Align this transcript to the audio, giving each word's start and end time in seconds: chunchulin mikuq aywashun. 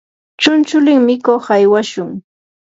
chunchulin 0.41 0.99
mikuq 1.07 1.43
aywashun. 1.55 2.09